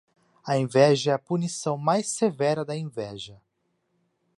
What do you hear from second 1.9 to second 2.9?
severa da